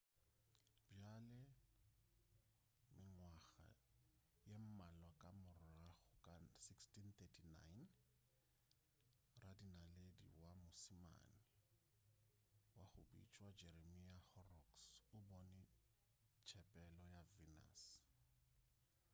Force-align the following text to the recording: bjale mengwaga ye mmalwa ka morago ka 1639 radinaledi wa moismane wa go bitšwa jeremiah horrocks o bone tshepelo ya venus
bjale 0.89 1.39
mengwaga 2.95 3.69
ye 4.47 4.55
mmalwa 4.63 5.09
ka 5.21 5.29
morago 5.41 5.89
ka 6.25 6.33
1639 6.45 7.85
radinaledi 9.43 10.27
wa 10.41 10.49
moismane 10.59 11.37
wa 12.51 12.61
go 12.73 12.83
bitšwa 13.11 13.47
jeremiah 13.59 14.21
horrocks 14.31 14.79
o 15.17 15.17
bone 15.29 15.61
tshepelo 16.45 16.99
ya 17.15 17.21
venus 17.35 17.83